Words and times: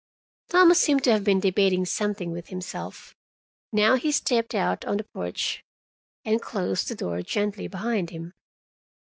Thomas 0.49 0.79
seemed 0.79 1.03
to 1.03 1.11
have 1.11 1.23
been 1.23 1.39
debating 1.39 1.85
something 1.85 2.31
with 2.31 2.47
himself. 2.47 3.13
Now 3.71 3.97
he 3.97 4.11
stepped 4.11 4.55
out 4.55 4.83
on 4.83 4.97
the 4.97 5.03
porch 5.03 5.63
and 6.25 6.41
closed 6.41 6.87
the 6.87 6.95
door 6.95 7.21
gently 7.21 7.67
behind 7.67 8.09
him. 8.09 8.33